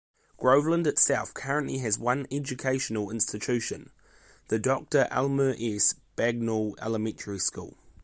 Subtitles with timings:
[0.35, 3.91] Groveland itself currently has one educational institution,
[4.47, 5.93] the Doctor Elmer S.
[6.17, 7.77] Bagnall Elementary School.